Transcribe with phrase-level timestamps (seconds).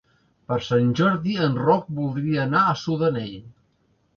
[0.51, 3.37] Per Sant Jordi en Roc voldria anar a Sudanell.